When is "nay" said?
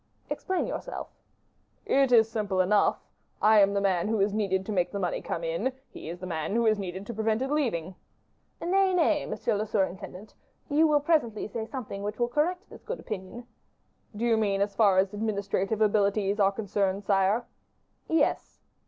8.59-8.95, 8.95-9.27